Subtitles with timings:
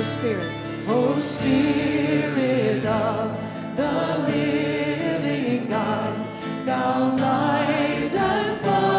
[0.00, 0.52] O Spirit,
[0.88, 3.36] O Spirit of
[3.76, 6.16] the living God,
[6.64, 8.89] thou light and fire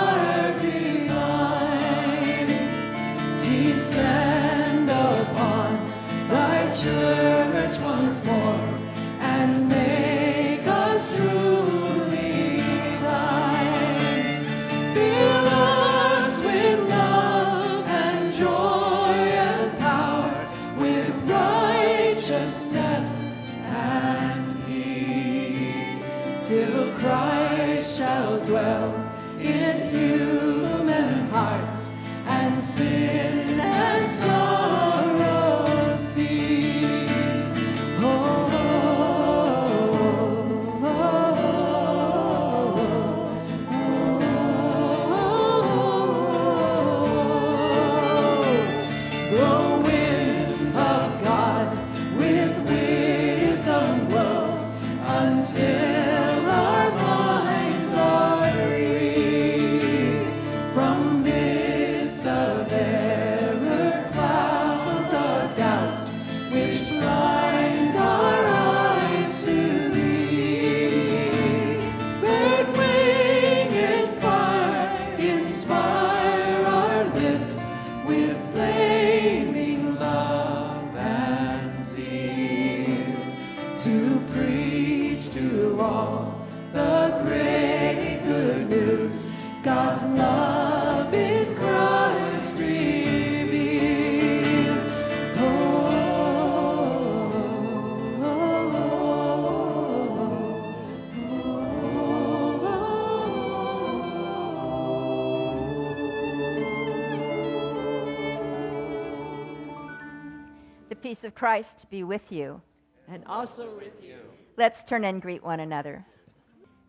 [111.01, 112.61] peace of Christ be with you.
[113.07, 114.17] and also with you.
[114.55, 116.05] Let's turn and greet one another.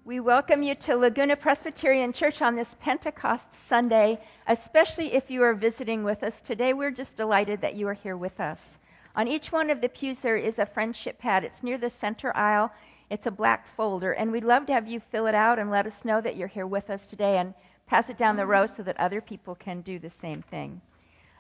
[0.05, 5.55] We welcome you to Laguna Presbyterian Church on this Pentecost Sunday, especially if you are
[5.55, 6.75] visiting with us today.
[6.75, 8.79] We're just delighted that you are here with us.
[9.17, 11.43] On each one of the pews, there is a friendship pad.
[11.45, 12.71] It's near the center aisle.
[13.09, 15.87] It's a black folder, and we'd love to have you fill it out and let
[15.87, 17.55] us know that you're here with us today and
[17.87, 20.83] pass it down the row so that other people can do the same thing.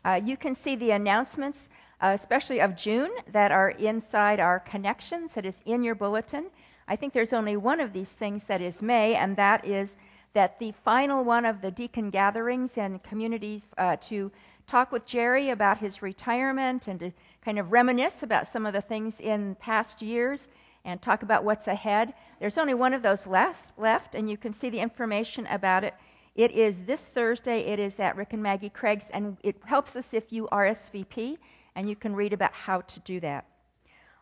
[0.05, 1.69] Uh, you can see the announcements,
[2.11, 6.47] especially of June, that are inside our connections, that is in your bulletin.
[6.89, 9.97] I think there's only one of these things that is May, and that is
[10.33, 14.33] that the final one of the deacon gatherings and communities uh, to
[14.67, 17.13] talk with Jerry about his retirement and to
[17.45, 20.49] kind of reminisce about some of the things in past years
[20.85, 22.15] and talk about what's ahead.
[22.41, 25.95] There's only one of those left, left and you can see the information about it
[26.35, 27.61] it is this Thursday.
[27.61, 31.37] It is at Rick and Maggie Craig's, and it helps us if you RSVP,
[31.75, 33.47] and you can read about how to do that.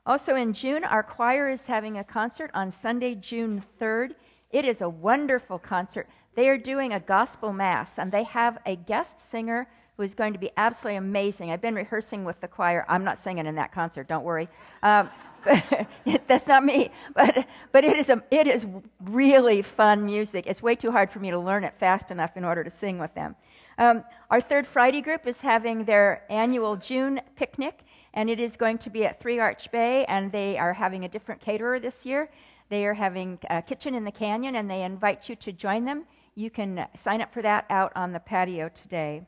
[0.06, 4.14] Also in June, our choir is having a concert on Sunday, June 3rd.
[4.50, 6.08] It is a wonderful concert.
[6.35, 10.32] They are doing a gospel mass, and they have a guest singer who is going
[10.32, 11.50] to be absolutely amazing.
[11.50, 12.87] I've been rehearsing with the choir.
[12.88, 14.49] I'm not singing in that concert, don't worry.
[14.82, 15.11] Um,
[16.26, 18.67] that's not me, but but it is a it is
[19.05, 20.47] really fun music.
[20.47, 22.99] It's way too hard for me to learn it fast enough in order to sing
[22.99, 23.37] with them.
[23.81, 27.81] Um, our third Friday group is having their annual June picnic,
[28.12, 31.09] and it is going to be at Three Arch Bay, and they are having a
[31.09, 32.31] different caterer this year.
[32.69, 36.05] They are having a kitchen in the canyon, and they invite you to join them.
[36.35, 39.23] You can sign up for that out on the patio today.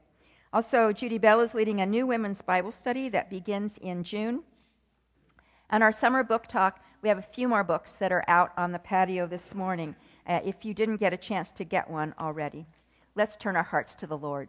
[0.53, 4.43] Also, Judy Bell is leading a new women's Bible study that begins in June.
[5.71, 8.73] And our summer book talk, we have a few more books that are out on
[8.73, 9.97] the patio this morning
[10.27, 12.67] uh, if you didn't get a chance to get one already.
[13.15, 14.49] Let's turn our hearts to the Lord.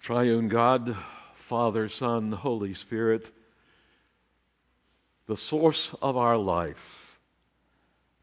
[0.00, 0.96] Triune God,
[1.34, 3.30] Father, Son, Holy Spirit,
[5.26, 7.18] the source of our life,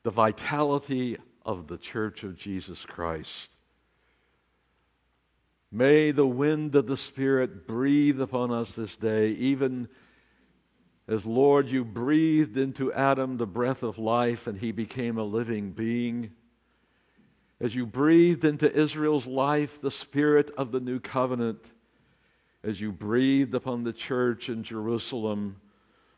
[0.04, 3.50] the vitality of the Church of Jesus Christ.
[5.72, 9.90] May the wind of the Spirit breathe upon us this day, even
[11.08, 15.72] as, Lord, you breathed into Adam the breath of life and he became a living
[15.72, 16.32] being.
[17.62, 21.64] As you breathed into Israel's life the spirit of the new covenant,
[22.64, 25.62] as you breathed upon the church in Jerusalem,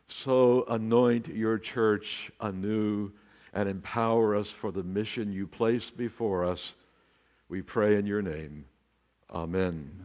[0.08, 3.12] so anoint your church anew
[3.52, 6.74] and empower us for the mission you placed before us.
[7.48, 8.64] We pray in your name.
[9.32, 10.04] Amen.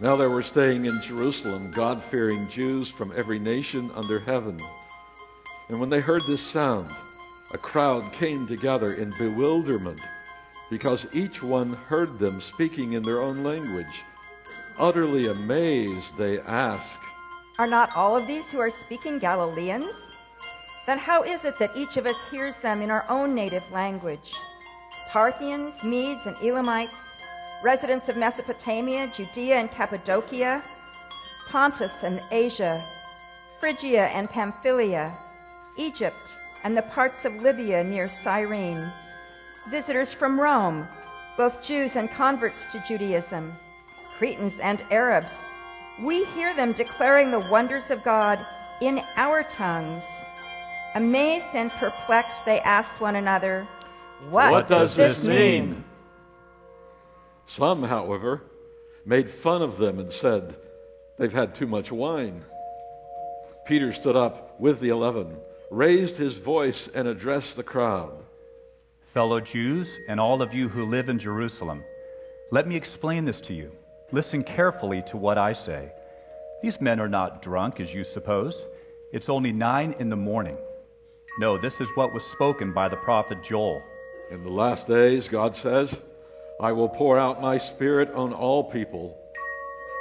[0.00, 4.62] Now there were staying in Jerusalem God fearing Jews from every nation under heaven.
[5.68, 6.88] And when they heard this sound,
[7.52, 10.00] a crowd came together in bewilderment
[10.70, 14.04] because each one heard them speaking in their own language.
[14.78, 17.00] Utterly amazed, they asked,
[17.58, 20.12] Are not all of these who are speaking Galileans?
[20.86, 24.32] Then how is it that each of us hears them in our own native language?
[25.08, 27.14] Parthians, Medes, and Elamites,
[27.62, 30.62] residents of Mesopotamia, Judea and Cappadocia,
[31.48, 32.84] Pontus and Asia,
[33.60, 35.16] Phrygia and Pamphylia,
[35.76, 38.84] Egypt, and the parts of Libya near Cyrene,
[39.70, 40.86] visitors from Rome,
[41.36, 43.56] both Jews and converts to Judaism,
[44.18, 45.44] Cretans and Arabs.
[46.00, 48.38] We hear them declaring the wonders of God
[48.80, 50.04] in our tongues.
[50.94, 53.66] Amazed and perplexed, they asked one another,
[54.30, 55.70] What, What does this mean?
[55.70, 55.84] mean?
[57.48, 58.42] Some, however,
[59.04, 60.54] made fun of them and said,
[61.18, 62.44] They've had too much wine.
[63.66, 65.36] Peter stood up with the eleven,
[65.70, 68.12] raised his voice, and addressed the crowd.
[69.14, 71.82] Fellow Jews, and all of you who live in Jerusalem,
[72.50, 73.72] let me explain this to you.
[74.12, 75.90] Listen carefully to what I say.
[76.62, 78.66] These men are not drunk, as you suppose.
[79.12, 80.58] It's only nine in the morning.
[81.40, 83.82] No, this is what was spoken by the prophet Joel.
[84.30, 85.94] In the last days, God says,
[86.60, 89.16] I will pour out my spirit on all people.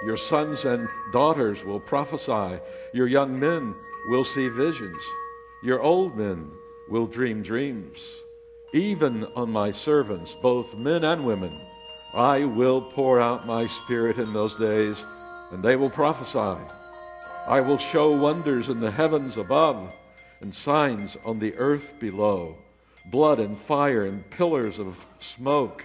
[0.06, 2.60] Your sons and daughters will prophesy.
[2.94, 3.76] Your young men
[4.08, 5.02] will see visions.
[5.64, 6.52] Your old men
[6.90, 8.00] will dream dreams.
[8.74, 11.60] Even on my servants, both men and women,
[12.14, 14.98] I will pour out my spirit in those days,
[15.52, 16.64] and they will prophesy.
[17.48, 19.94] I will show wonders in the heavens above
[20.42, 22.58] and signs on the earth below
[23.12, 25.84] blood and fire and pillars of smoke.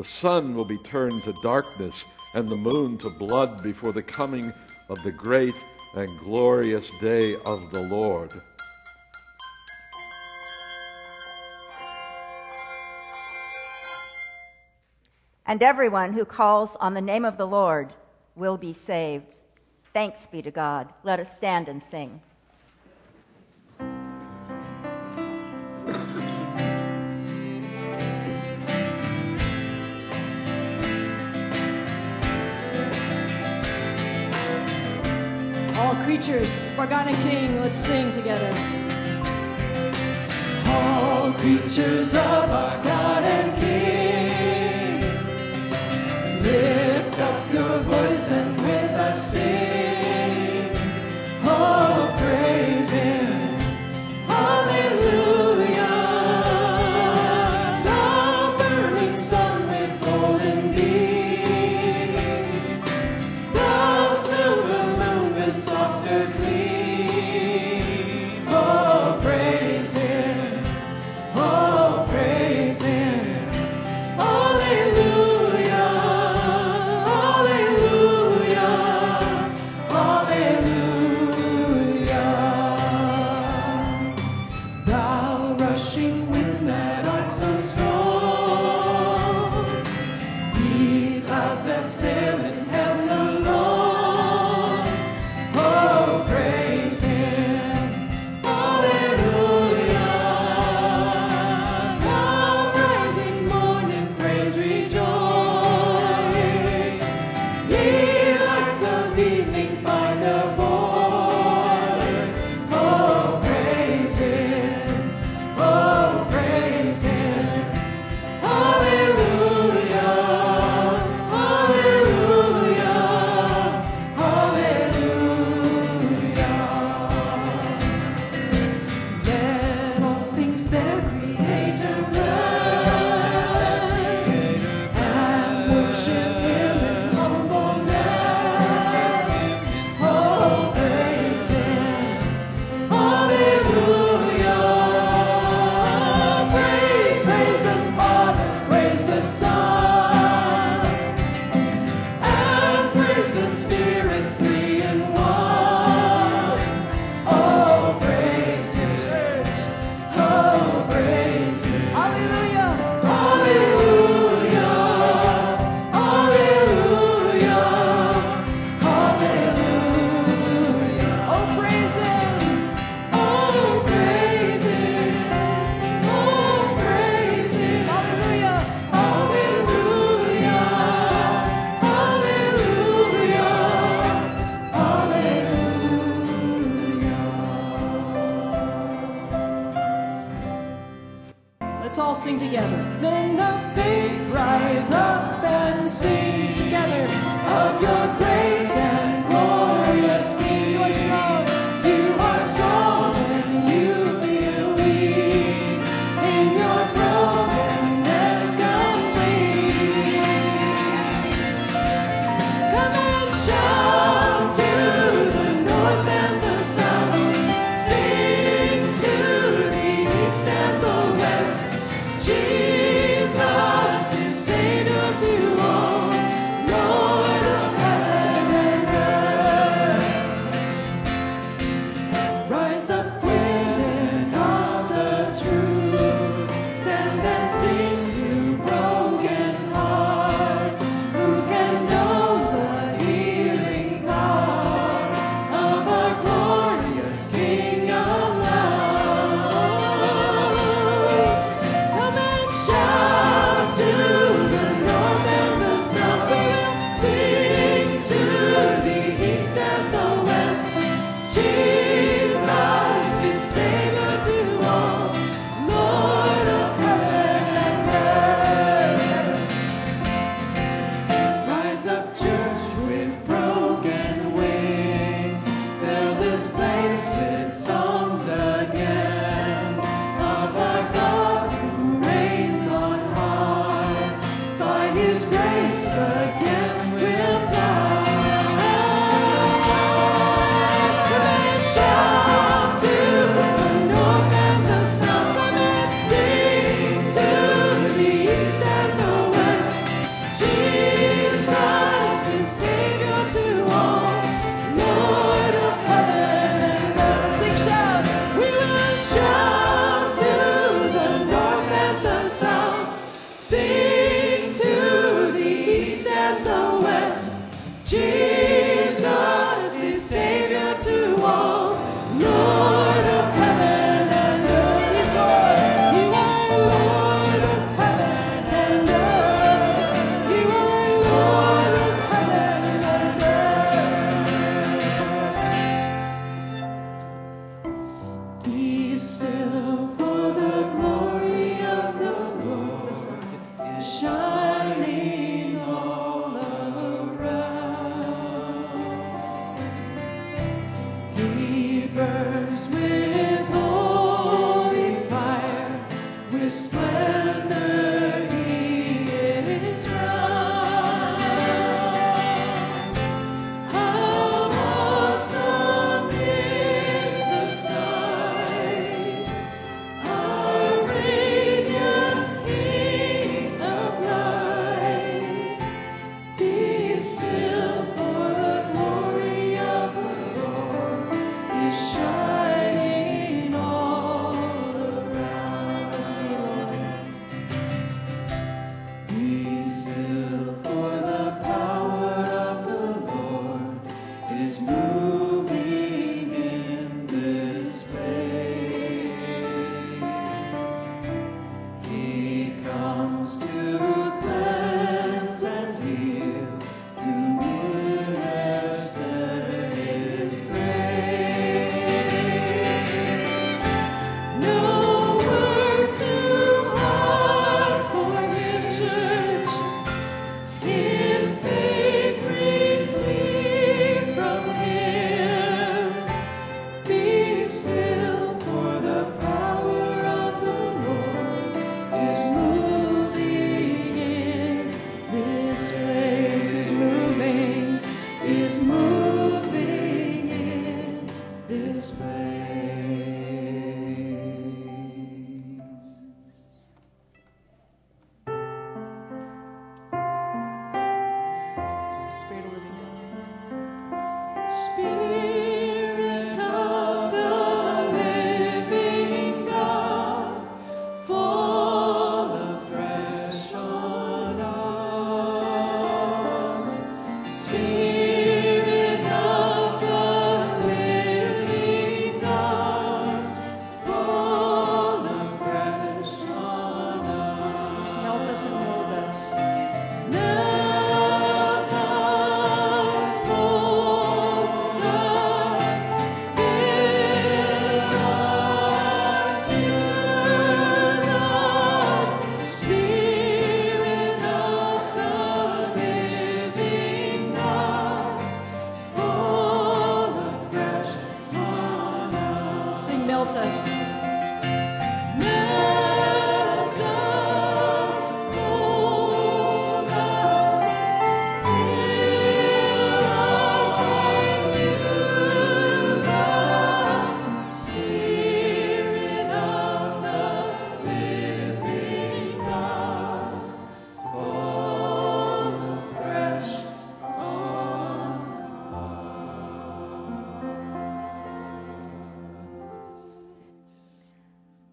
[0.00, 4.50] The sun will be turned to darkness and the moon to blood before the coming
[4.88, 5.54] of the great
[5.94, 8.30] and glorious day of the Lord.
[15.44, 17.92] And everyone who calls on the name of the Lord
[18.36, 19.36] will be saved.
[19.92, 20.94] Thanks be to God.
[21.04, 22.22] Let us stand and sing.
[36.10, 36.68] Creatures,
[37.06, 38.52] and King, let's sing together.
[40.66, 43.69] All creatures of our God and King,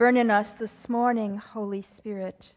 [0.08, 2.54] Burn in us this morning, Holy Spirit.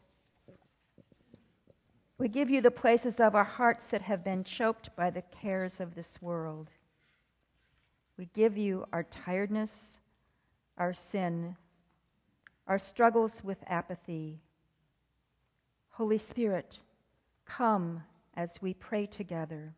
[2.17, 5.81] We give you the places of our hearts that have been choked by the cares
[5.81, 6.75] of this world.
[8.17, 9.99] We give you our tiredness,
[10.79, 11.57] our sin,
[12.69, 14.39] our struggles with apathy.
[15.89, 16.79] Holy Spirit,
[17.47, 18.05] come
[18.37, 19.75] as we pray together.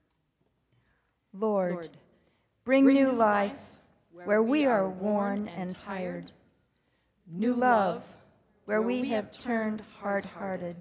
[1.33, 1.97] Lord, Lord,
[2.67, 6.33] bring, bring new life life where we are worn and tired,
[7.31, 8.17] new love
[8.65, 10.77] where we have turned hard hearted,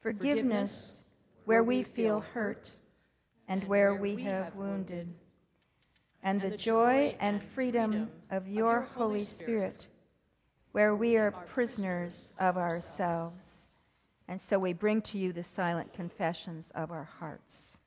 [0.00, 0.98] forgiveness
[1.44, 2.76] where we feel hurt
[3.48, 5.12] and where we have wounded,
[6.22, 9.86] and the joy and freedom of your Holy Spirit
[10.72, 13.68] where we are prisoners of ourselves.
[14.26, 17.78] And so we bring to you the silent confessions of our hearts.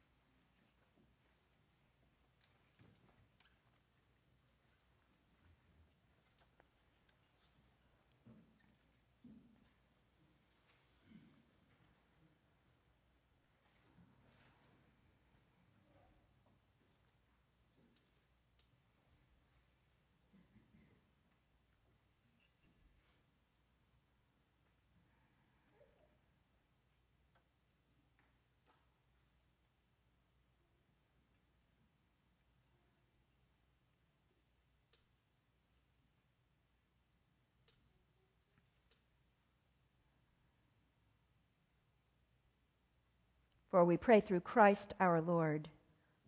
[43.77, 45.69] For we pray through Christ our Lord.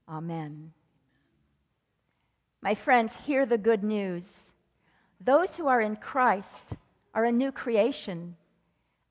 [0.07, 0.71] Amen.
[2.61, 4.51] My friends, hear the good news.
[5.19, 6.75] Those who are in Christ
[7.15, 8.35] are a new creation.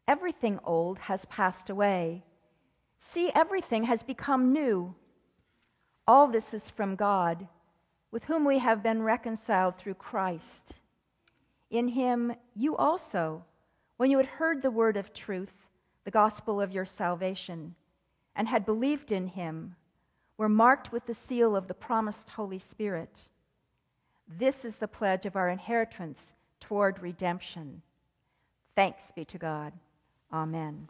[0.07, 2.22] Everything old has passed away.
[3.01, 4.94] See, everything has become new.
[6.07, 7.48] All this is from God,
[8.12, 10.74] with whom we have been reconciled through Christ.
[11.70, 13.44] In him, you also,
[13.96, 15.66] when you had heard the word of truth,
[16.05, 17.74] the gospel of your salvation,
[18.38, 19.74] and had believed in him,
[20.38, 23.18] were marked with the seal of the promised Holy Spirit.
[24.29, 27.83] This is the pledge of our inheritance toward redemption.
[28.77, 29.72] Thanks be to God.
[30.33, 30.88] Amen.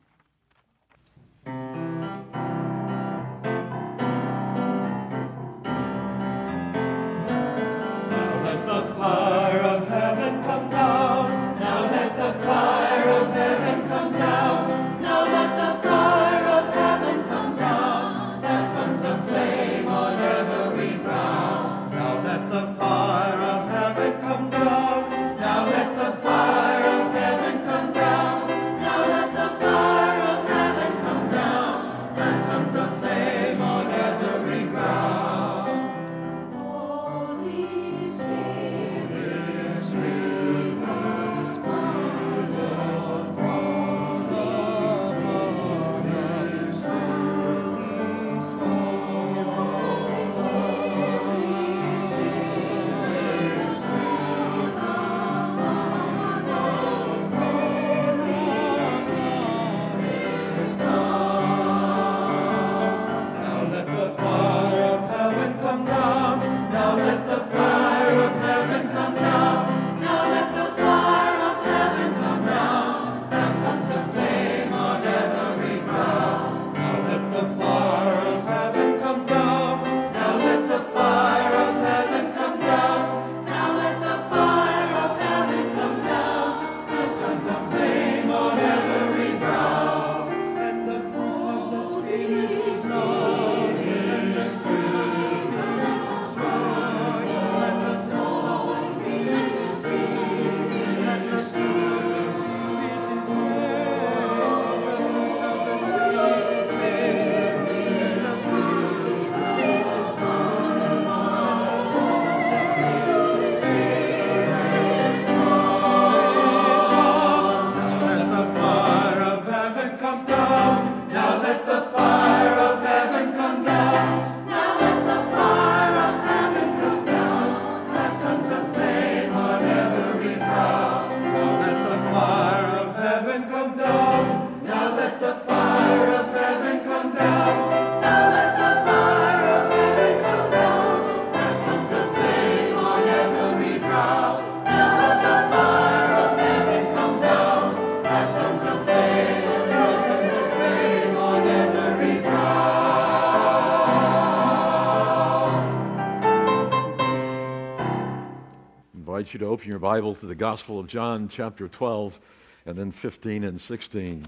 [159.58, 162.16] Open your Bible to the Gospel of John, chapter 12,
[162.64, 164.24] and then 15 and 16.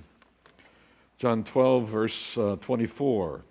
[1.18, 3.42] John 12, verse uh, 24.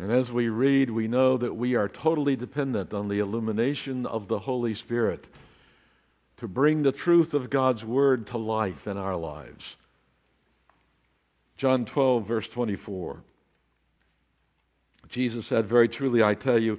[0.00, 4.28] And as we read, we know that we are totally dependent on the illumination of
[4.28, 5.26] the Holy Spirit
[6.38, 9.76] to bring the truth of God's Word to life in our lives.
[11.58, 13.18] John 12, verse 24.
[15.10, 16.78] Jesus said, Very truly, I tell you,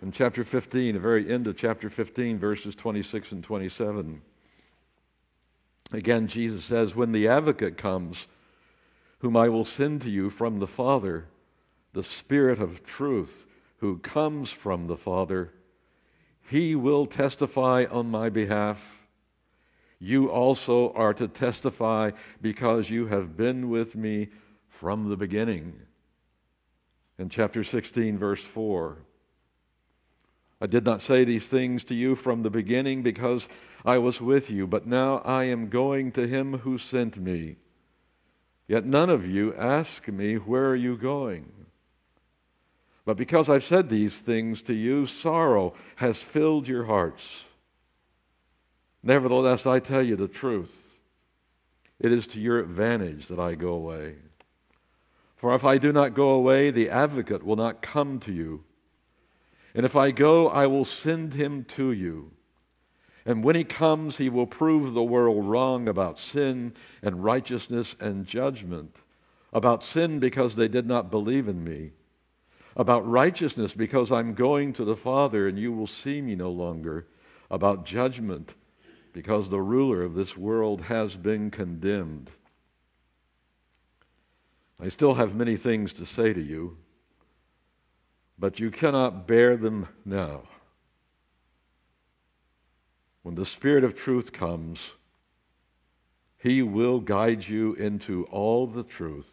[0.00, 4.22] In chapter 15, the very end of chapter 15, verses 26 and 27,
[5.90, 8.28] again, Jesus says, When the advocate comes,
[9.18, 11.26] whom I will send to you from the Father,
[11.94, 13.46] the Spirit of truth,
[13.78, 15.52] who comes from the Father,
[16.48, 18.80] he will testify on my behalf.
[19.98, 24.28] You also are to testify because you have been with me
[24.68, 25.74] from the beginning.
[27.18, 28.98] In chapter 16, verse 4,
[30.60, 33.48] I did not say these things to you from the beginning because
[33.84, 37.56] I was with you, but now I am going to him who sent me.
[38.66, 41.52] Yet none of you ask me, Where are you going?
[43.04, 47.44] But because I've said these things to you, sorrow has filled your hearts.
[49.02, 50.74] Nevertheless, I tell you the truth.
[51.98, 54.16] It is to your advantage that I go away.
[55.36, 58.64] For if I do not go away, the advocate will not come to you.
[59.74, 62.32] And if I go, I will send him to you.
[63.26, 68.26] And when he comes, he will prove the world wrong about sin and righteousness and
[68.26, 68.96] judgment.
[69.52, 71.92] About sin, because they did not believe in me
[72.78, 77.08] about righteousness because I'm going to the Father and you will see me no longer,
[77.50, 78.54] about judgment
[79.12, 82.30] because the ruler of this world has been condemned.
[84.80, 86.76] I still have many things to say to you,
[88.38, 90.42] but you cannot bear them now.
[93.22, 94.92] When the Spirit of truth comes,
[96.38, 99.26] he will guide you into all the truth.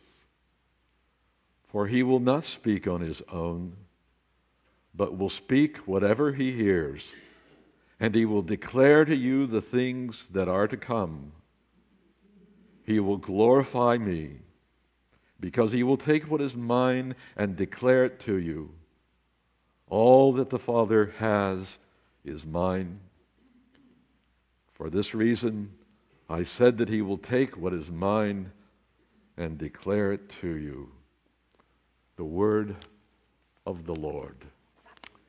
[1.67, 3.75] For he will not speak on his own,
[4.93, 7.03] but will speak whatever he hears,
[7.99, 11.33] and he will declare to you the things that are to come.
[12.85, 14.39] He will glorify me,
[15.39, 18.71] because he will take what is mine and declare it to you.
[19.89, 21.77] All that the Father has
[22.23, 22.99] is mine.
[24.73, 25.71] For this reason,
[26.29, 28.51] I said that he will take what is mine
[29.37, 30.89] and declare it to you
[32.17, 32.75] the word
[33.65, 34.37] of the Lord.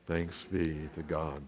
[0.07, 1.43] Thanks be to God.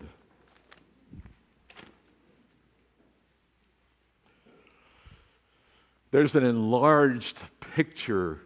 [6.12, 7.38] There's an enlarged
[7.76, 8.42] picture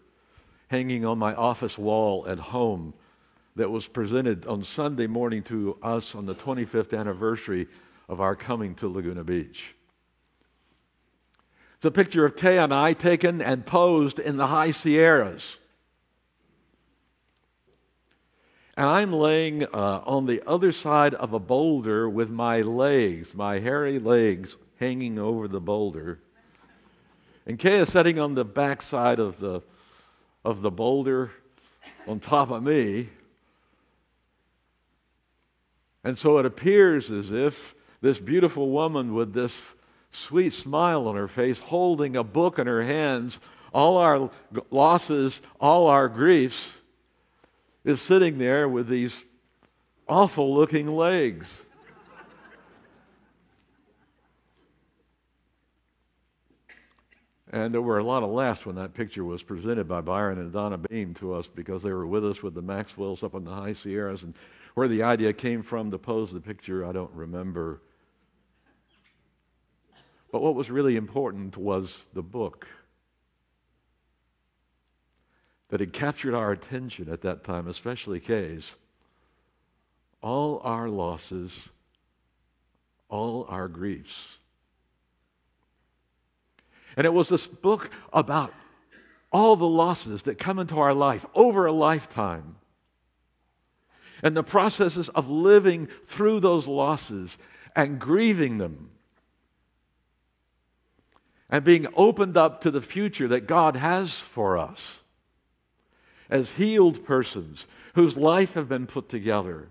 [0.68, 2.94] hanging on my office wall at home
[3.56, 7.68] that was presented on Sunday morning to us on the 25th anniversary
[8.10, 9.76] of our coming to Laguna Beach.
[11.76, 15.58] It's a picture of Kay and I taken and posed in the high Sierras.
[18.76, 23.60] And I'm laying uh, on the other side of a boulder with my legs, my
[23.60, 26.20] hairy legs, hanging over the boulder.
[27.46, 29.62] And Kay is sitting on the back side of the,
[30.44, 31.32] of the boulder
[32.08, 33.10] on top of me.
[36.04, 39.62] And so it appears as if this beautiful woman with this
[40.12, 43.40] sweet smile on her face, holding a book in her hands,
[43.74, 44.30] all our
[44.70, 46.72] losses, all our griefs,
[47.84, 49.26] is sitting there with these
[50.08, 51.62] awful looking legs.
[57.52, 60.52] And there were a lot of laughs when that picture was presented by Byron and
[60.52, 63.52] Donna Beam to us because they were with us with the Maxwells up in the
[63.54, 64.24] high Sierras.
[64.24, 64.34] And
[64.74, 67.82] where the idea came from to pose the picture, I don't remember.
[70.32, 72.68] But what was really important was the book
[75.70, 78.72] that had captured our attention at that time, especially Kay's.
[80.22, 81.70] All our losses,
[83.10, 84.28] all our griefs.
[86.96, 88.54] And it was this book about
[89.32, 92.56] all the losses that come into our life over a lifetime.
[94.24, 97.38] And the processes of living through those losses
[97.76, 98.90] and grieving them
[101.50, 105.00] and being opened up to the future that God has for us
[106.30, 109.68] as healed persons whose life have been put together.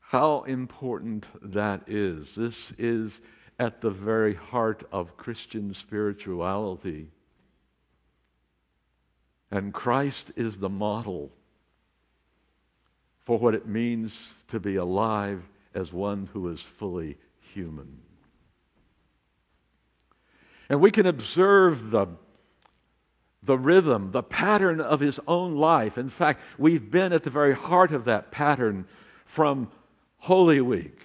[0.00, 2.28] How important that is.
[2.36, 3.20] This is
[3.58, 7.08] at the very heart of Christian spirituality.
[9.50, 11.30] And Christ is the model
[13.24, 14.16] for what it means
[14.48, 15.42] to be alive
[15.74, 17.16] as one who is fully
[17.54, 17.98] human.
[20.68, 22.08] And we can observe the,
[23.42, 25.96] the rhythm, the pattern of his own life.
[25.96, 28.86] In fact, we've been at the very heart of that pattern
[29.24, 29.70] from
[30.18, 30.98] Holy Week,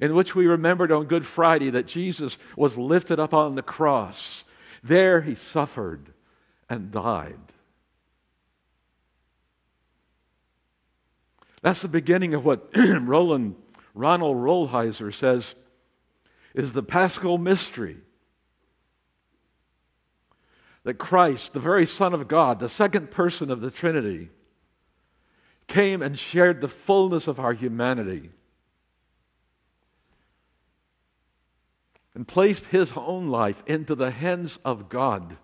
[0.00, 4.44] in which we remembered on Good Friday that Jesus was lifted up on the cross.
[4.82, 6.12] There he suffered
[6.68, 7.38] and died.
[11.62, 13.56] That's the beginning of what Roland
[13.94, 15.54] Ronald Rolheiser says
[16.54, 17.96] is the paschal mystery
[20.84, 24.30] that Christ, the very Son of God, the second person of the Trinity,
[25.66, 28.30] came and shared the fullness of our humanity
[32.14, 35.36] and placed his own life into the hands of God.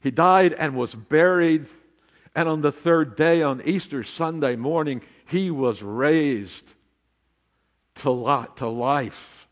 [0.00, 1.66] He died and was buried,
[2.34, 6.64] and on the third day, on Easter Sunday morning, he was raised
[7.96, 9.46] to, life.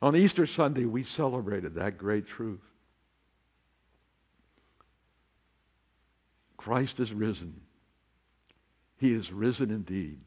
[0.00, 2.60] On Easter Sunday, we celebrated that great truth.
[6.56, 7.60] Christ is risen.
[8.98, 10.20] He is risen indeed.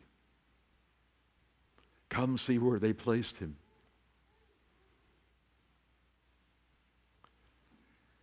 [2.09, 3.55] Come see where they placed him.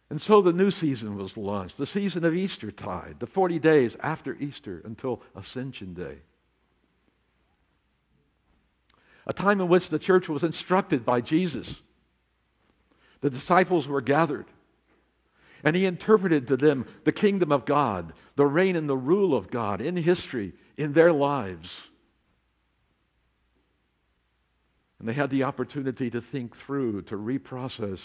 [0.09, 4.35] And so the new season was launched, the season of Eastertide, the 40 days after
[4.37, 6.19] Easter until Ascension Day
[9.27, 11.81] a time in which the church was instructed by Jesus.
[13.21, 14.47] The disciples were gathered,
[15.65, 19.51] and he interpreted to them the kingdom of God, the reign and the rule of
[19.51, 21.77] God in history, in their lives.
[24.99, 28.01] And they had the opportunity to think through, to reprocess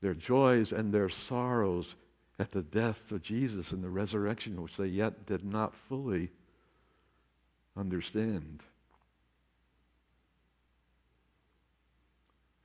[0.00, 1.94] their joys and their sorrows
[2.38, 6.30] at the death of Jesus and the resurrection, which they yet did not fully
[7.76, 8.62] understand.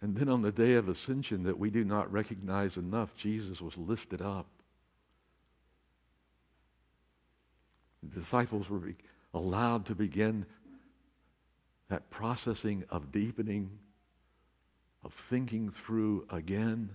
[0.02, 3.78] And then on the day of ascension that we do not recognize enough, Jesus was
[3.78, 4.48] lifted up.
[8.02, 8.94] The disciples were
[9.34, 10.46] allowed to begin
[11.90, 13.70] that processing of deepening,
[15.04, 16.90] of thinking through again,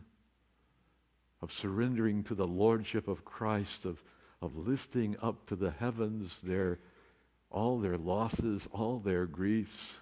[1.44, 4.02] of surrendering to the lordship of Christ, of,
[4.40, 6.78] of lifting up to the heavens their,
[7.50, 9.92] all their losses, all their griefs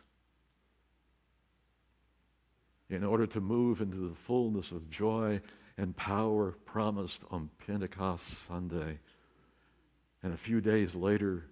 [2.88, 5.40] in order to move into the fullness of joy
[5.76, 9.00] and power promised on Pentecost Sunday.
[10.22, 11.46] And a few days later,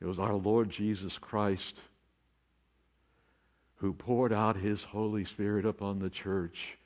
[0.00, 1.76] it was our Lord Jesus Christ
[3.76, 6.76] who poured out his Holy Spirit upon the church.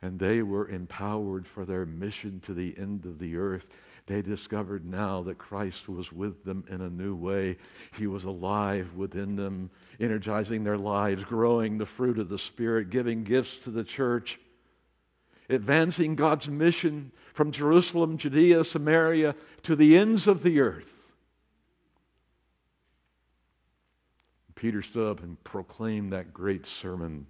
[0.00, 3.66] And they were empowered for their mission to the end of the earth
[4.08, 7.58] they discovered now that Christ was with them in a new way.
[7.98, 13.22] He was alive within them, energizing their lives, growing the fruit of the Spirit, giving
[13.22, 14.40] gifts to the church,
[15.50, 19.34] advancing God's mission from Jerusalem, Judea, Samaria
[19.64, 20.88] to the ends of the earth.
[24.54, 27.26] Peter stood up and proclaimed that great sermon.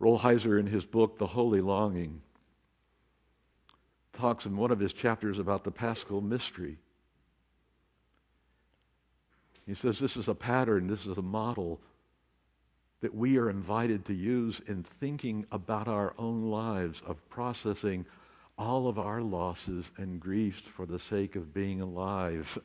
[0.00, 2.22] Rolheiser, in his book, The Holy Longing,
[4.14, 6.78] talks in one of his chapters about the paschal mystery.
[9.66, 11.80] He says this is a pattern, this is a model
[13.02, 18.04] that we are invited to use in thinking about our own lives, of processing
[18.58, 22.58] all of our losses and griefs for the sake of being alive.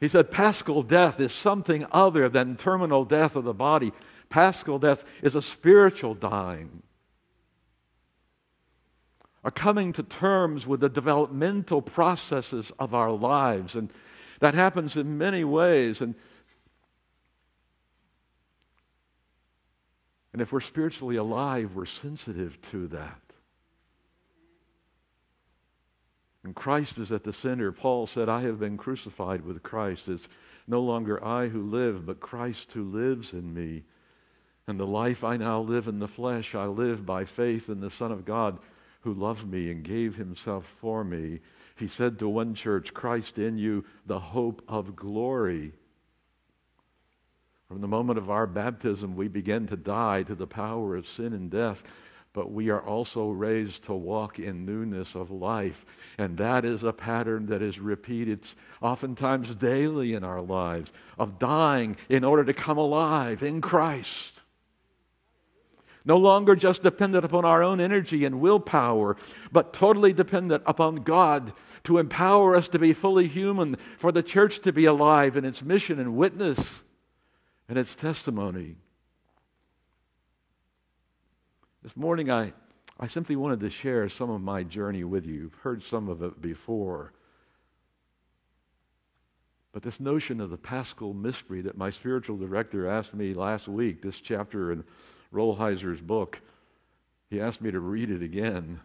[0.00, 3.92] He said paschal death is something other than terminal death of the body.
[4.28, 6.82] Paschal death is a spiritual dying
[9.46, 13.76] a coming to terms with the developmental processes of our lives.
[13.76, 13.92] And
[14.40, 16.00] that happens in many ways.
[16.00, 16.16] And,
[20.32, 23.20] and if we're spiritually alive, we're sensitive to that.
[26.46, 27.72] And Christ is at the center.
[27.72, 30.06] Paul said, I have been crucified with Christ.
[30.06, 30.28] It's
[30.68, 33.82] No longer I who live, but Christ who lives in me.
[34.68, 37.90] And the life I now live in the flesh, I live by faith in the
[37.90, 38.60] Son of God
[39.00, 41.40] who loved me and gave himself for me.
[41.74, 45.72] He said to one church, Christ in you, the hope of glory.
[47.66, 51.32] From the moment of our baptism, we begin to die to the power of sin
[51.32, 51.82] and death,
[52.36, 55.86] but we are also raised to walk in newness of life.
[56.18, 58.40] And that is a pattern that is repeated
[58.82, 64.34] oftentimes daily in our lives of dying in order to come alive in Christ.
[66.04, 69.16] No longer just dependent upon our own energy and willpower,
[69.50, 74.58] but totally dependent upon God to empower us to be fully human, for the church
[74.60, 76.60] to be alive in its mission and witness
[77.66, 78.76] and its testimony.
[81.86, 82.52] This morning, I,
[82.98, 85.34] I simply wanted to share some of my journey with you.
[85.34, 87.12] You've heard some of it before.
[89.72, 94.02] But this notion of the paschal mystery that my spiritual director asked me last week,
[94.02, 94.82] this chapter in
[95.32, 96.40] Rolheiser's book,
[97.30, 98.80] he asked me to read it again,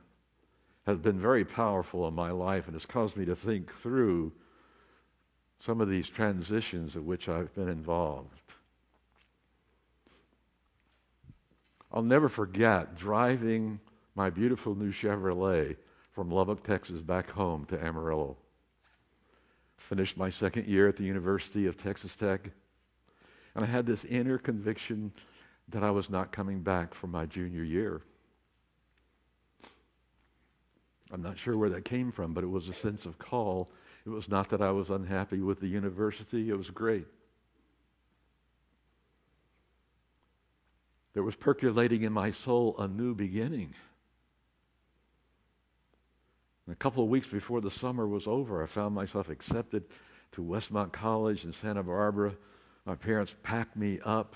[0.86, 4.32] has been very powerful in my life and has caused me to think through
[5.60, 8.41] some of these transitions of which I've been involved.
[11.94, 13.80] I'll never forget driving
[14.16, 15.76] my beautiful new Chevrolet
[16.14, 18.38] from Lubbock, Texas, back home to Amarillo.
[19.78, 22.50] Finished my second year at the University of Texas Tech,
[23.56, 25.12] and I had this inner conviction
[25.70, 28.02] that I was not coming back for my junior year.
[31.12, 33.70] I'm not sure where that came from, but it was a sense of call.
[34.06, 37.06] It was not that I was unhappy with the university, it was great.
[41.14, 43.74] There was percolating in my soul a new beginning.
[46.66, 49.84] And a couple of weeks before the summer was over, I found myself accepted
[50.34, 52.34] to Westmont College in Santa Barbara.
[52.86, 54.36] My parents packed me up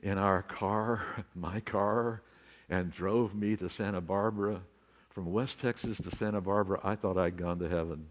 [0.00, 1.04] in our car,
[1.34, 2.22] my car,
[2.68, 4.60] and drove me to Santa Barbara.
[5.10, 8.06] From West Texas to Santa Barbara, I thought I'd gone to heaven.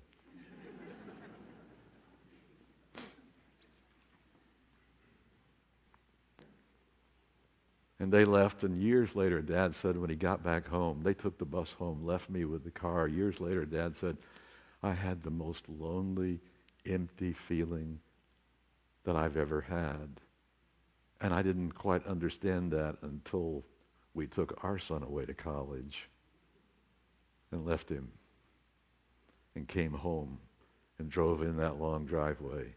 [8.03, 11.37] And they left, and years later, Dad said when he got back home, they took
[11.37, 13.07] the bus home, left me with the car.
[13.07, 14.17] Years later, Dad said,
[14.83, 16.41] I had the most lonely,
[16.85, 17.97] empty feeling
[19.05, 20.19] that I've ever had.
[21.21, 23.63] And I didn't quite understand that until
[24.13, 26.09] we took our son away to college
[27.53, 28.11] and left him
[29.55, 30.39] and came home
[30.99, 32.75] and drove in that long driveway.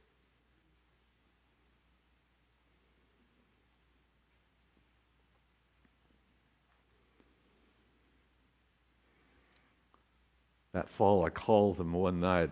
[10.77, 12.51] That fall, I called them one night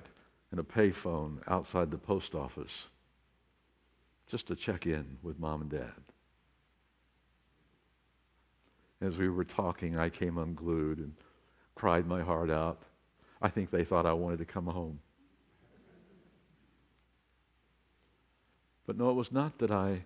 [0.50, 2.86] in a payphone outside the post office
[4.28, 5.92] just to check in with mom and dad.
[9.02, 11.12] As we were talking, I came unglued and
[11.74, 12.80] cried my heart out.
[13.42, 15.00] I think they thought I wanted to come home.
[18.86, 20.02] But no, it was not that I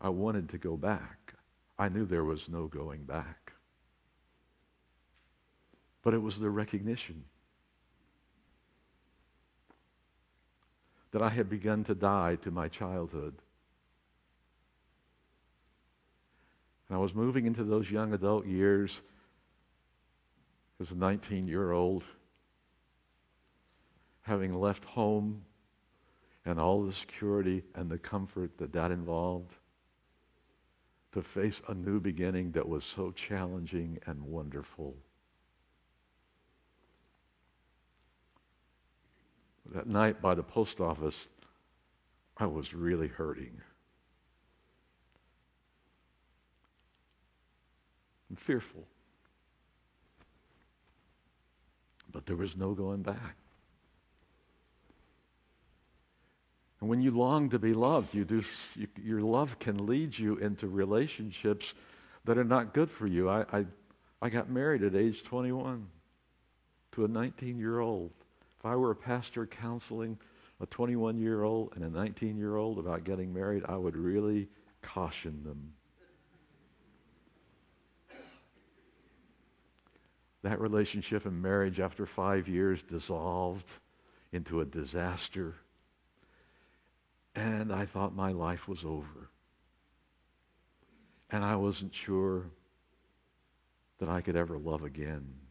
[0.00, 1.34] I wanted to go back.
[1.78, 3.53] I knew there was no going back.
[6.04, 7.24] But it was the recognition
[11.12, 13.34] that I had begun to die to my childhood.
[16.88, 19.00] And I was moving into those young adult years
[20.80, 22.04] as a 19 year old,
[24.22, 25.42] having left home
[26.44, 29.54] and all the security and the comfort that that involved,
[31.12, 34.96] to face a new beginning that was so challenging and wonderful.
[39.74, 41.26] That night by the post office,
[42.36, 43.60] I was really hurting.
[48.34, 48.82] and fearful.
[52.10, 53.36] But there was no going back.
[56.80, 58.42] And when you long to be loved, you do,
[58.74, 61.74] you, your love can lead you into relationships
[62.24, 63.28] that are not good for you.
[63.28, 63.66] I, I,
[64.20, 65.86] I got married at age 21
[66.92, 68.10] to a 19 year old.
[68.64, 70.18] If I were a pastor counseling
[70.58, 74.48] a 21 year old and a 19 year old about getting married, I would really
[74.80, 75.74] caution them.
[80.44, 83.68] That relationship and marriage, after five years, dissolved
[84.32, 85.56] into a disaster.
[87.34, 89.28] And I thought my life was over.
[91.28, 92.46] And I wasn't sure
[93.98, 95.43] that I could ever love again.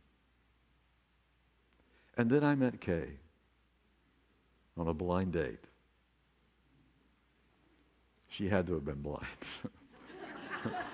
[2.18, 3.18] And then I met Kay.
[4.78, 5.64] on a blind date.
[8.30, 9.26] She had to have been blind.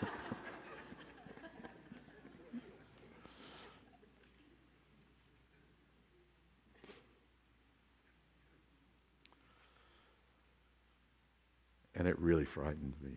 [11.96, 13.12] and it really frightened me.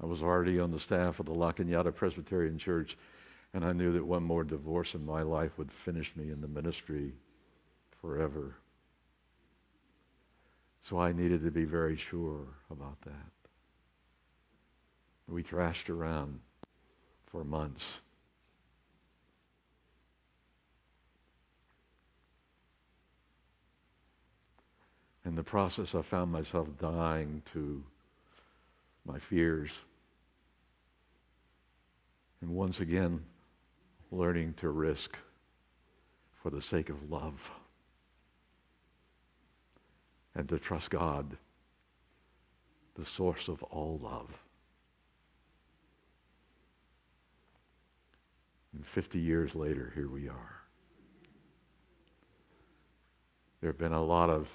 [0.00, 2.96] I was already on the staff of the La Cañada Presbyterian Church,
[3.54, 6.48] and I knew that one more divorce in my life would finish me in the
[6.48, 7.12] ministry
[8.00, 8.56] forever.
[10.82, 13.30] So I needed to be very sure about that.
[15.28, 16.40] We thrashed around
[17.26, 17.86] for months.
[25.24, 27.82] In the process, I found myself dying to
[29.06, 29.70] my fears.
[32.42, 33.24] And once again,
[34.14, 35.16] learning to risk
[36.42, 37.40] for the sake of love
[40.34, 41.36] and to trust God,
[42.96, 44.28] the source of all love.
[48.72, 50.60] And 50 years later, here we are.
[53.60, 54.48] There have been a lot of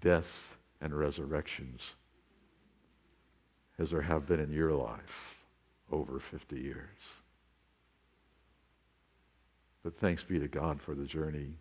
[0.00, 0.48] deaths
[0.80, 1.80] and resurrections
[3.78, 5.36] as there have been in your life
[5.90, 6.98] over 50 years.
[9.82, 11.54] But thanks be to God for the journey.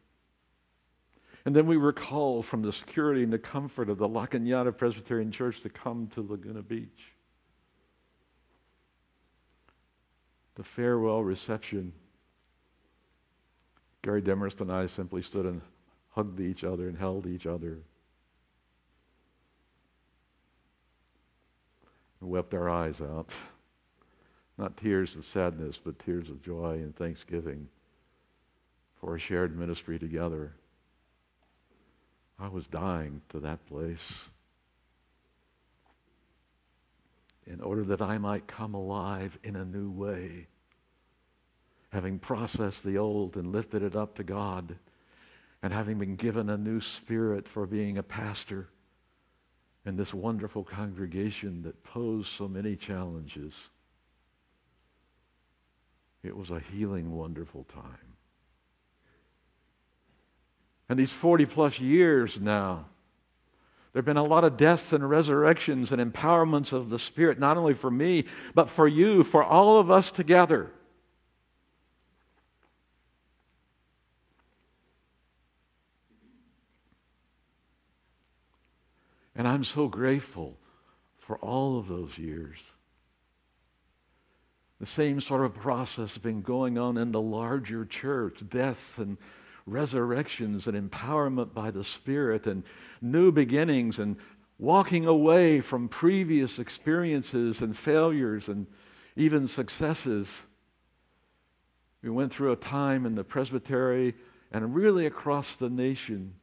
[1.46, 4.76] And then we were called from the security and the comfort of the La Cañada
[4.76, 7.14] Presbyterian Church to come to Laguna Beach.
[10.56, 11.94] The farewell reception.
[14.04, 15.62] Gary Demarest and I simply stood and
[16.10, 17.80] hugged each other and held each other.
[22.20, 23.32] And wept our eyes out.
[24.60, 27.68] Not tears of sadness, but tears of joy and thanksgiving
[29.02, 30.54] for a shared ministry together.
[32.40, 34.00] I was dying to that place
[37.48, 40.48] in order that I might come alive in a new way,
[41.92, 44.76] having processed the old and lifted it up to God,
[45.64, 48.70] and having been given a new spirit for being a pastor
[49.86, 53.54] in this wonderful congregation that posed so many challenges.
[56.24, 58.12] It was a healing, wonderful time.
[60.92, 62.84] And these 40 plus years now,
[63.94, 67.56] there have been a lot of deaths and resurrections and empowerments of the Spirit, not
[67.56, 70.70] only for me, but for you, for all of us together.
[79.34, 80.58] And I'm so grateful
[81.20, 82.58] for all of those years.
[84.82, 89.16] The same sort of process has been going on in the larger church deaths and
[89.72, 92.64] resurrections and empowerment by the Spirit and
[93.02, 94.18] new beginnings and
[94.60, 98.68] walking away from previous experiences and failures and
[99.16, 100.30] even successes.
[102.04, 104.16] We went through a time in the presbytery
[104.52, 106.36] and really across the nation,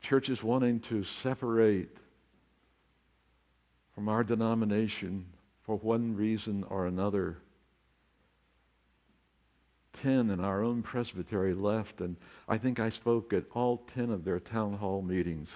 [0.00, 1.96] churches wanting to separate
[3.94, 5.24] from our denomination
[5.64, 7.38] for one reason or another.
[10.02, 12.16] 10 in our own presbytery left, and
[12.48, 15.50] I think I spoke at all 10 of their town hall meetings,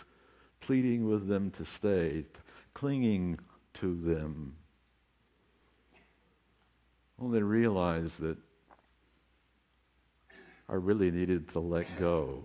[0.60, 2.24] pleading with them to stay,
[2.74, 3.38] clinging
[3.74, 4.54] to them.
[7.20, 8.38] Only realized that
[10.68, 12.44] I really needed to let go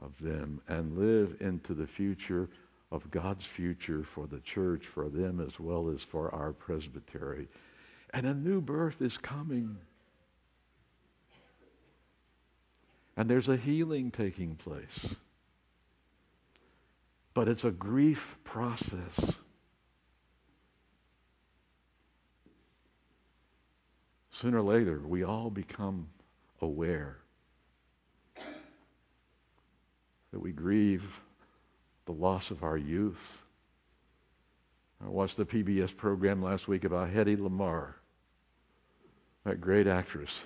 [0.00, 2.48] of them and live into the future
[2.90, 7.48] of God's future for the church, for them as well as for our presbytery.
[8.12, 9.76] And a new birth is coming.
[13.16, 15.14] And there's a healing taking place.
[17.34, 19.32] But it's a grief process.
[24.32, 26.08] Sooner or later, we all become
[26.60, 27.18] aware
[30.32, 31.04] that we grieve
[32.06, 33.42] the loss of our youth.
[35.04, 37.94] I watched the PBS program last week about Hedy Lamarr,
[39.44, 40.40] that great actress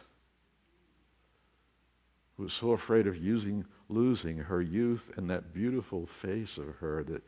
[2.37, 7.03] who was so afraid of using, losing her youth and that beautiful face of her
[7.05, 7.23] that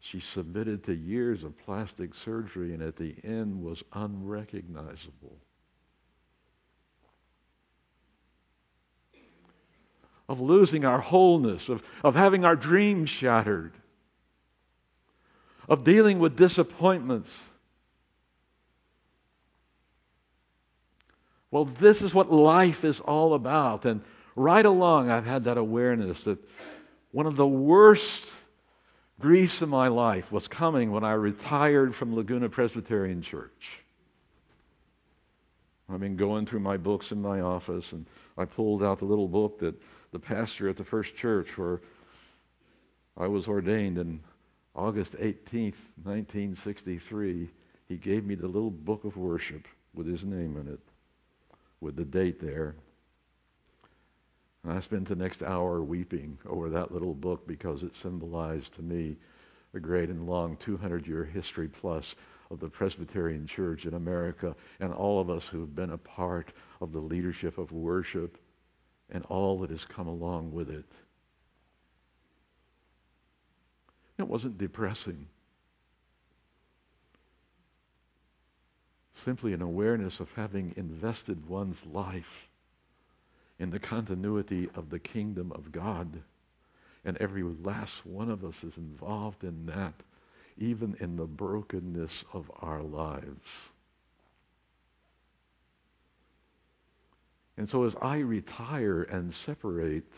[0.00, 5.36] she submitted to years of plastic surgery and at the end was unrecognizable.
[10.28, 13.72] Of losing our wholeness, of, of having our dreams shattered,
[15.68, 17.30] of dealing with disappointments
[21.54, 23.84] Well, this is what life is all about.
[23.84, 24.00] And
[24.34, 26.38] right along, I've had that awareness that
[27.12, 28.24] one of the worst
[29.20, 33.78] griefs in my life was coming when I retired from Laguna Presbyterian Church.
[35.88, 38.04] I've been going through my books in my office, and
[38.36, 39.80] I pulled out the little book that
[40.10, 41.80] the pastor at the first church where
[43.16, 44.18] I was ordained in
[44.74, 47.48] August 18th, 1963.
[47.86, 50.80] He gave me the little book of worship with his name in it,
[51.84, 52.74] with the date there.
[54.64, 58.82] And I spent the next hour weeping over that little book because it symbolized to
[58.82, 59.16] me
[59.74, 62.16] a great and long 200 year history plus
[62.50, 66.52] of the Presbyterian Church in America and all of us who have been a part
[66.80, 68.38] of the leadership of worship
[69.10, 70.86] and all that has come along with it.
[74.18, 75.26] It wasn't depressing.
[79.22, 82.48] Simply an awareness of having invested one's life
[83.58, 86.22] in the continuity of the kingdom of God.
[87.04, 89.94] And every last one of us is involved in that,
[90.58, 93.48] even in the brokenness of our lives.
[97.56, 100.10] And so as I retire and separate,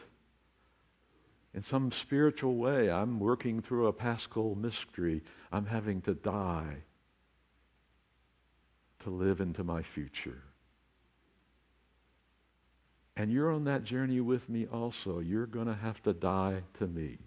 [1.52, 5.22] in some spiritual way, I'm working through a paschal mystery.
[5.52, 6.76] I'm having to die
[9.06, 10.42] to live into my future.
[13.16, 15.20] And you're on that journey with me also.
[15.20, 17.18] You're going to have to die to me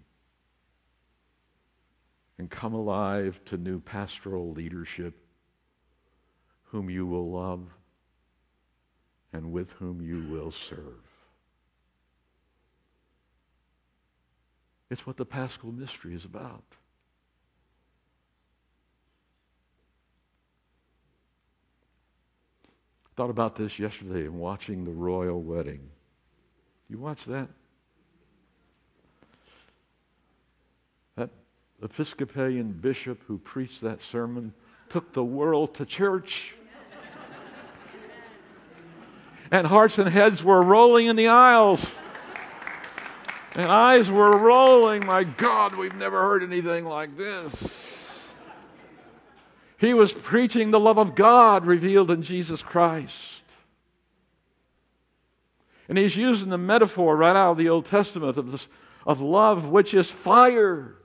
[2.36, 5.14] and come alive to new pastoral leadership
[6.64, 7.62] whom you will love
[9.32, 11.00] and with whom you will serve.
[14.90, 16.64] It's what the paschal mystery is about.
[23.20, 25.90] Thought about this yesterday in watching the royal wedding.
[26.88, 27.48] You watch that?
[31.16, 31.28] That
[31.82, 34.54] Episcopalian bishop who preached that sermon
[34.88, 36.54] took the world to church.
[39.50, 41.94] and hearts and heads were rolling in the aisles.
[43.54, 45.04] And eyes were rolling.
[45.04, 47.89] My God, we've never heard anything like this.
[49.80, 53.14] He was preaching the love of God revealed in Jesus Christ.
[55.88, 58.68] And he's using the metaphor right out of the Old Testament of, this,
[59.06, 60.96] of love, which is fire.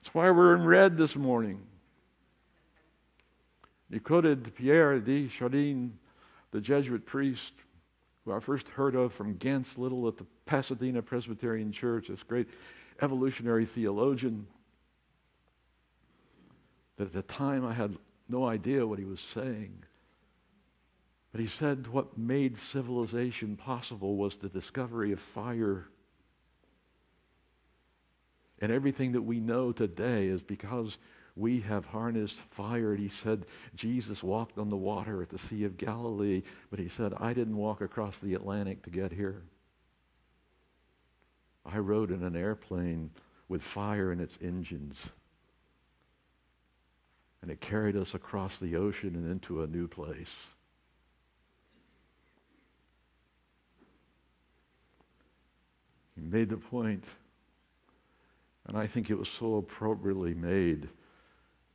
[0.00, 1.60] That's why we're in red this morning.
[3.92, 5.92] He quoted Pierre de Chardin,
[6.50, 7.52] the Jesuit priest,
[8.24, 12.48] who I first heard of from Ganse Little at the Pasadena Presbyterian Church, this great
[13.02, 14.46] evolutionary theologian
[16.98, 17.96] that at the time I had
[18.28, 19.82] no idea what he was saying.
[21.32, 25.86] But he said what made civilization possible was the discovery of fire.
[28.60, 30.98] And everything that we know today is because
[31.36, 32.96] we have harnessed fire.
[32.96, 33.46] He said
[33.76, 37.56] Jesus walked on the water at the Sea of Galilee, but he said, I didn't
[37.56, 39.42] walk across the Atlantic to get here.
[41.64, 43.10] I rode in an airplane
[43.48, 44.96] with fire in its engines.
[47.48, 50.28] And it carried us across the ocean and into a new place.
[56.14, 57.04] He made the point,
[58.66, 60.90] and I think it was so appropriately made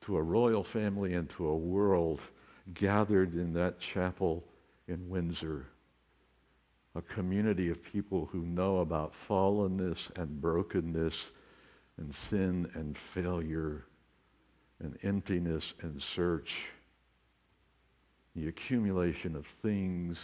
[0.02, 2.22] to a royal family and to a world
[2.76, 4.44] gathered in that chapel
[4.88, 5.66] in Windsor.
[6.94, 11.32] A community of people who know about fallenness and brokenness
[11.98, 13.88] and sin and failure
[14.84, 16.56] and emptiness and search,
[18.36, 20.20] the accumulation of things,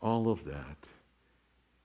[0.00, 0.76] all of that.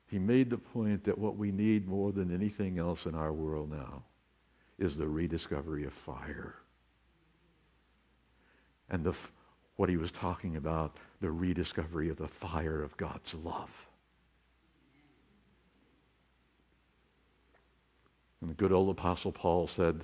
[0.07, 3.69] He made the point that what we need more than anything else in our world
[3.69, 4.03] now
[4.79, 6.55] is the rediscovery of fire.
[8.89, 9.13] And the,
[9.75, 13.69] what he was talking about, the rediscovery of the fire of God's love.
[18.41, 20.01] And the good old Apostle Paul said,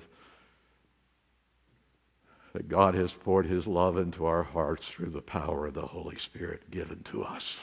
[2.56, 6.16] that God has poured his love into our hearts through the power of the Holy
[6.16, 7.58] Spirit given to us.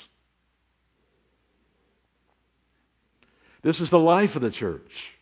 [3.63, 5.13] This is the life of the church.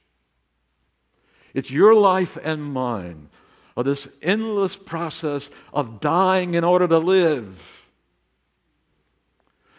[1.54, 3.30] It's your life and mine
[3.78, 7.58] of this endless process of dying in order to live.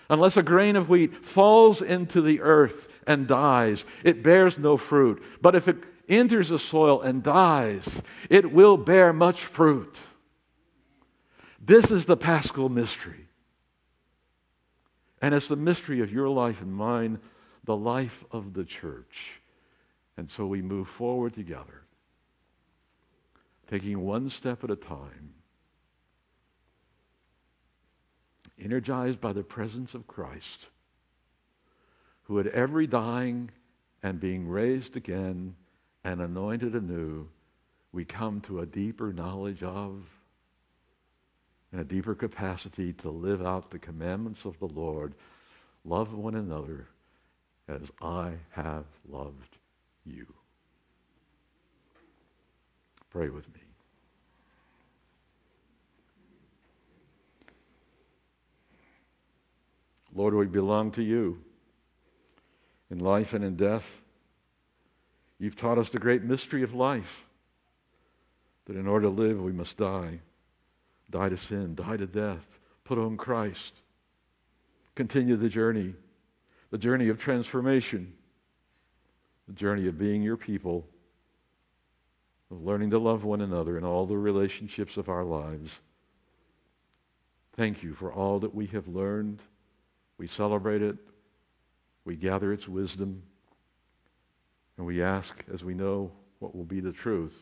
[0.08, 5.22] Unless a grain of wheat falls into the earth and dies, it bears no fruit.
[5.42, 5.76] But if it
[6.08, 9.96] enters the soil and dies, it will bear much fruit.
[11.60, 13.28] This is the paschal mystery.
[15.20, 17.20] And it's the mystery of your life and mine,
[17.64, 19.40] the life of the church.
[20.16, 21.82] And so we move forward together,
[23.70, 25.34] taking one step at a time,
[28.60, 30.66] energized by the presence of Christ,
[32.24, 33.50] who at every dying
[34.02, 35.54] and being raised again
[36.04, 37.28] and anointed anew,
[37.92, 40.04] we come to a deeper knowledge of
[41.70, 45.14] and a deeper capacity to live out the commandments of the Lord.
[45.84, 46.86] Love one another
[47.68, 49.56] as I have loved
[50.04, 50.26] you.
[53.10, 53.60] Pray with me.
[60.14, 61.38] Lord, we belong to you
[62.90, 63.86] in life and in death.
[65.42, 67.24] You've taught us the great mystery of life
[68.66, 70.20] that in order to live, we must die.
[71.10, 72.46] Die to sin, die to death,
[72.84, 73.72] put on Christ.
[74.94, 75.94] Continue the journey,
[76.70, 78.12] the journey of transformation,
[79.48, 80.86] the journey of being your people,
[82.52, 85.72] of learning to love one another in all the relationships of our lives.
[87.56, 89.40] Thank you for all that we have learned.
[90.18, 90.98] We celebrate it.
[92.04, 93.24] We gather its wisdom.
[94.76, 97.34] And we ask, as we know what will be the truth,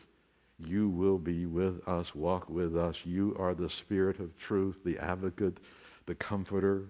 [0.59, 2.97] you will be with us, walk with us.
[3.03, 5.57] You are the Spirit of truth, the advocate,
[6.05, 6.85] the comforter,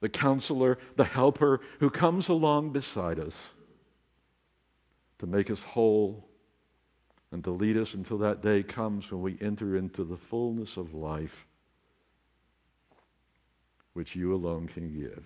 [0.00, 3.34] the counselor, the helper who comes along beside us
[5.20, 6.28] to make us whole
[7.30, 10.92] and to lead us until that day comes when we enter into the fullness of
[10.92, 11.46] life
[13.94, 15.24] which you alone can give.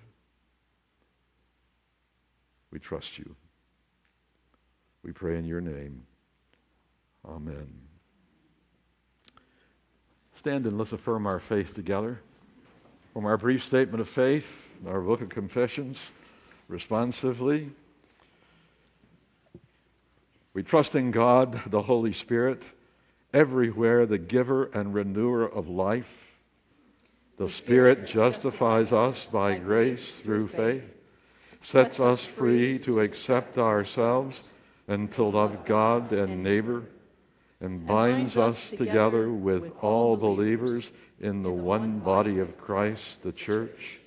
[2.70, 3.34] We trust you.
[5.06, 6.02] We pray in your name.
[7.24, 7.68] Amen.
[10.36, 12.18] Stand and let's affirm our faith together.
[13.12, 14.52] From our brief statement of faith,
[14.84, 15.96] our book of confessions,
[16.66, 17.70] responsively,
[20.54, 22.64] we trust in God, the Holy Spirit,
[23.32, 26.12] everywhere the giver and renewer of life.
[27.36, 30.82] The Spirit justifies us by grace through faith,
[31.62, 34.50] sets us free to accept ourselves
[34.88, 36.84] and to love God and neighbor,
[37.60, 44.00] and binds us together with all believers in the one body of Christ, the church.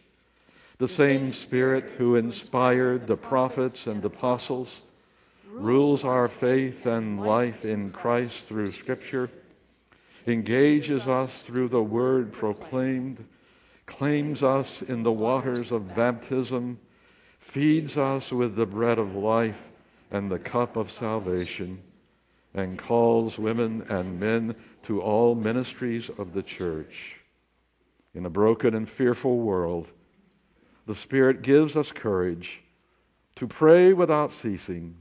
[0.78, 4.86] The same Spirit who inspired the prophets and apostles
[5.52, 9.30] rules our faith and life in Christ through Scripture,
[10.28, 13.26] engages us through the word proclaimed,
[13.88, 16.80] claims us in the waters of baptism,
[17.40, 19.69] feeds us with the bread of life
[20.12, 21.82] and the cup of salvation,
[22.54, 27.16] and calls women and men to all ministries of the church.
[28.16, 29.88] In a broken and fearful world,
[30.88, 32.62] the Spirit gives us courage
[33.36, 34.96] to pray without ceasing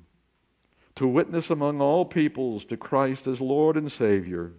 [0.99, 4.51] to witness among all peoples to Christ as Lord and Savior,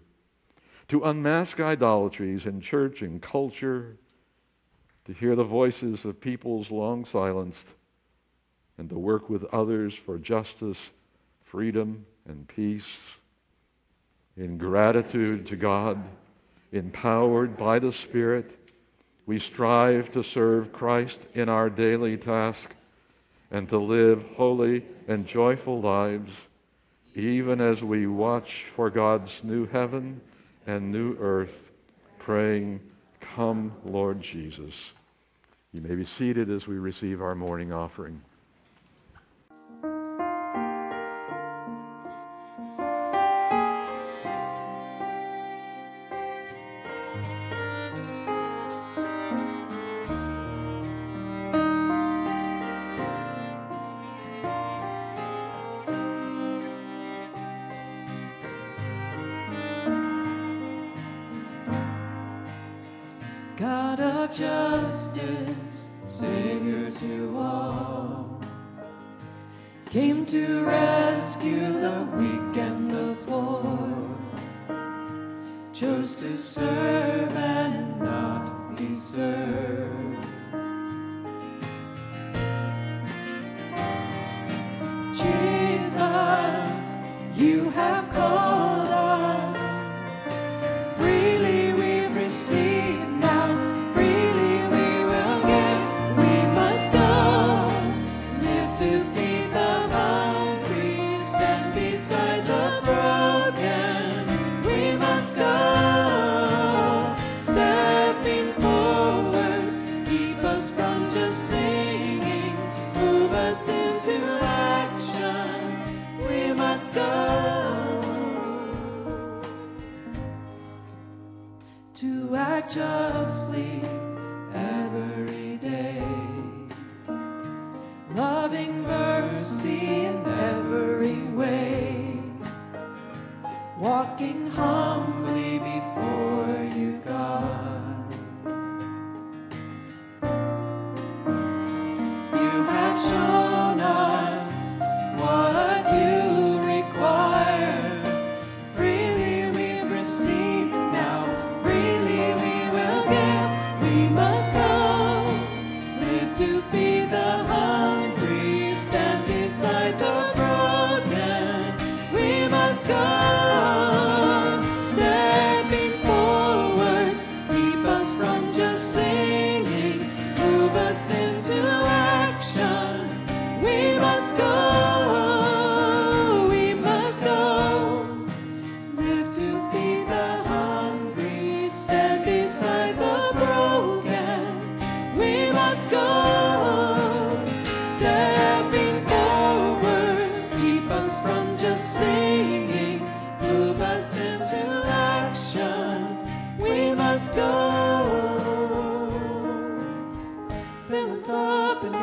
[0.87, 3.97] to unmask idolatries in church and culture,
[5.03, 7.65] to hear the voices of peoples long silenced,
[8.79, 10.79] and to work with others for justice,
[11.43, 12.97] freedom, and peace.
[14.37, 16.01] In gratitude to God,
[16.71, 18.49] empowered by the Spirit,
[19.25, 22.73] we strive to serve Christ in our daily task
[23.51, 26.31] and to live holy and joyful lives,
[27.15, 30.21] even as we watch for God's new heaven
[30.67, 31.69] and new earth,
[32.17, 32.79] praying,
[33.19, 34.93] Come, Lord Jesus.
[35.73, 38.21] You may be seated as we receive our morning offering.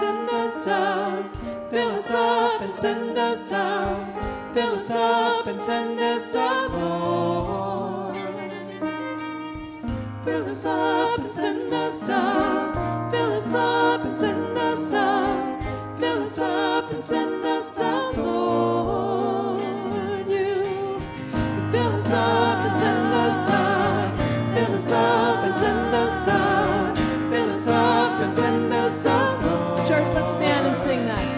[0.00, 1.24] Send us out.
[1.70, 4.54] Fill us up and send us out.
[4.54, 8.16] Fill us up and send us out, Lord.
[10.24, 13.10] Fill us up and send us out.
[13.10, 15.62] Fill us up and send us out.
[15.98, 19.60] Fill us up and send us out, Lord.
[20.28, 21.00] You
[21.72, 24.16] fill us up to send us out.
[24.54, 26.98] Fill us up and send us out.
[27.30, 28.75] Fill us up to send us out,
[30.16, 31.35] let's stand and sing that.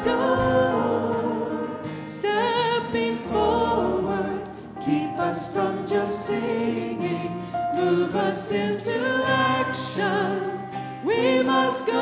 [0.00, 4.48] We must go, stepping forward,
[4.82, 7.42] keep us from just singing,
[7.74, 10.62] move us into action.
[11.04, 12.00] We must go.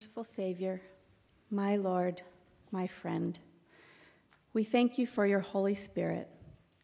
[0.00, 0.80] Merciful Savior,
[1.50, 2.22] my Lord,
[2.70, 3.38] my friend,
[4.54, 6.30] we thank you for your Holy Spirit,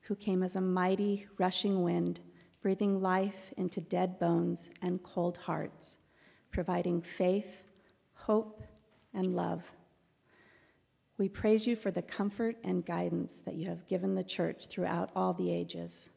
[0.03, 2.21] who came as a mighty rushing wind,
[2.61, 5.99] breathing life into dead bones and cold hearts,
[6.51, 7.65] providing faith,
[8.15, 8.63] hope,
[9.15, 9.63] and love.
[11.17, 15.11] We praise you for the comfort and guidance that you have given the church throughout
[15.17, 16.11] all the ages.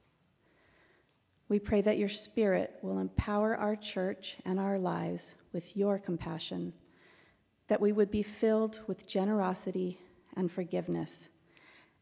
[1.47, 6.73] We pray that your Spirit will empower our church and our lives with your compassion,
[7.67, 9.99] that we would be filled with generosity
[10.35, 11.27] and forgiveness,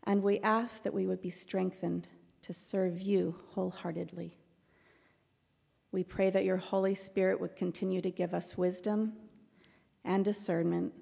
[0.03, 2.07] and we ask that we would be strengthened
[2.49, 4.35] to serve you wholeheartedly.
[5.91, 9.13] We pray that your Holy Spirit would continue to give us wisdom
[10.03, 10.93] and discernment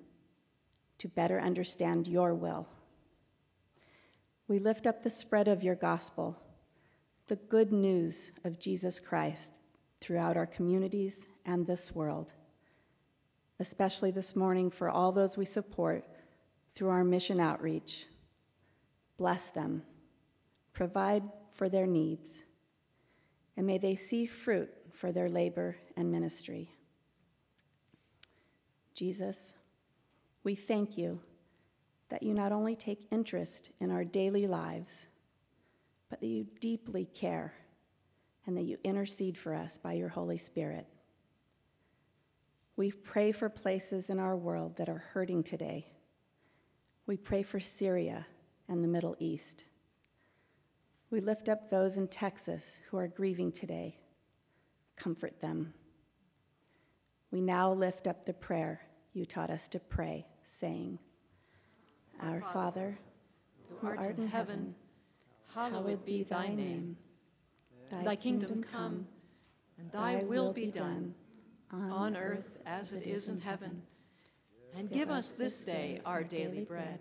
[0.98, 2.68] to better understand your will.
[4.50, 6.38] We lift up the spread of your gospel,
[7.28, 9.62] the good news of Jesus Christ
[10.02, 12.34] throughout our communities and this world,
[13.62, 16.04] especially this morning for all those we support
[16.76, 18.06] through our mission outreach.
[19.18, 19.84] Bless them,
[20.74, 21.24] provide
[21.58, 22.44] for their needs,
[23.58, 26.70] and may they see fruit for their labor and ministry.
[28.94, 29.54] Jesus,
[30.44, 31.20] we thank you
[32.10, 35.08] that you not only take interest in our daily lives,
[36.10, 37.54] but that you deeply care
[38.46, 40.88] and that you intercede for us by your Holy Spirit.
[42.76, 45.88] We pray for places in our world that are hurting today.
[47.08, 48.28] We pray for Syria
[48.70, 49.66] and the Middle East.
[51.10, 53.98] We lift up those in Texas who are grieving today.
[54.98, 55.74] Comfort them.
[57.32, 58.82] We now lift up the prayer
[59.14, 61.00] you taught us to pray, saying,
[62.22, 63.00] Our Father,
[63.80, 64.76] who art in heaven,
[65.56, 66.98] hallowed be thy name.
[67.90, 69.08] Thy kingdom come,
[69.80, 71.16] and thy will be done,
[71.72, 73.82] on earth as it is in heaven.
[74.76, 77.00] And give us this day our daily bread.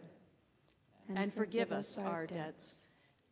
[1.14, 2.85] And forgive us our debts,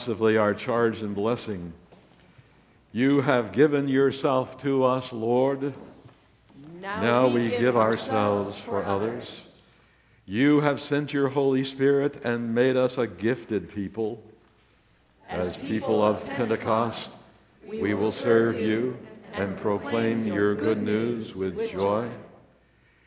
[0.00, 1.74] Responsively our charge and blessing.
[2.90, 5.74] You have given yourself to us, Lord.
[6.80, 9.46] Now we give ourselves for others.
[10.24, 14.22] You have sent your Holy Spirit and made us a gifted people.
[15.28, 17.10] As people of Pentecost,
[17.66, 18.96] we will serve you
[19.34, 22.08] and proclaim your good news with joy.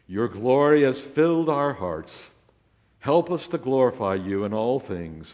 [0.08, 2.30] Your glory has filled our hearts.
[3.00, 5.34] Help us to glorify you in all things.